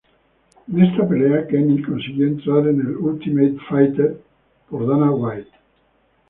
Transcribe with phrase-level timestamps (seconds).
[0.73, 4.19] En esta pelea Kenny consiguió entrar en el Ultimate Fighter
[4.67, 5.51] por Dana White.